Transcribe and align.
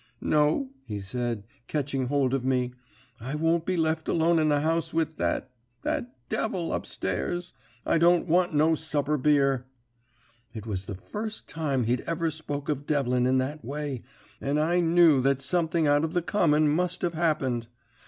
"'No,' 0.19 0.71
he 0.83 0.99
said, 0.99 1.43
ketching 1.67 2.07
hold 2.07 2.33
of 2.33 2.43
me. 2.43 2.73
'I 3.19 3.35
won't 3.35 3.65
be 3.67 3.77
left 3.77 4.07
alone 4.07 4.39
in 4.39 4.49
the 4.49 4.61
house 4.61 4.95
with 4.95 5.17
that 5.17 5.51
that 5.83 6.15
devil 6.27 6.71
up 6.71 6.87
stairs! 6.87 7.53
I 7.85 7.99
don't 7.99 8.27
want 8.27 8.51
no 8.51 8.73
supper 8.73 9.15
beer.' 9.15 9.67
"It 10.55 10.65
was 10.65 10.85
the 10.85 10.95
first 10.95 11.47
time 11.47 11.83
he'd 11.83 12.01
ever 12.07 12.31
spoke 12.31 12.67
of 12.67 12.87
Devlin 12.87 13.27
in 13.27 13.37
that 13.37 13.63
way, 13.63 14.01
and 14.41 14.59
I 14.59 14.79
knew 14.79 15.21
that 15.21 15.39
something 15.39 15.85
out 15.85 16.03
of 16.03 16.13
the 16.13 16.23
common 16.23 16.67
must 16.67 17.03
have 17.03 17.13
happened. 17.13 17.67